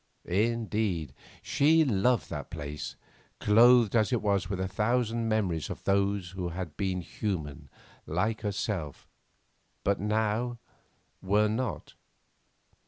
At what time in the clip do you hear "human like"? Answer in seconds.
7.01-8.41